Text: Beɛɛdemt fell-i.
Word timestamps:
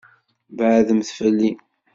Beɛɛdemt 0.55 1.09
fell-i. 1.17 1.51